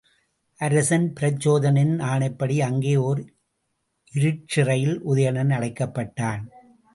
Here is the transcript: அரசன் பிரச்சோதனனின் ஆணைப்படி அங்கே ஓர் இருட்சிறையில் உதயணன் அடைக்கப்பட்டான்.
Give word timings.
அரசன் 0.59 1.13
பிரச்சோதனனின் 1.19 1.93
ஆணைப்படி 1.99 2.59
அங்கே 2.59 2.95
ஓர் 2.95 3.21
இருட்சிறையில் 4.13 4.97
உதயணன் 5.01 5.49
அடைக்கப்பட்டான். 5.49 6.41